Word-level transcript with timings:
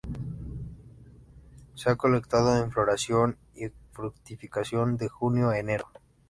Se 1.75 1.91
ha 1.91 1.95
colectado 1.95 2.57
en 2.57 2.71
floración 2.71 3.37
y 3.53 3.65
fructificación 3.91 4.97
de 4.97 5.07
junio 5.09 5.49
a 5.49 5.59
enero. 5.59 5.89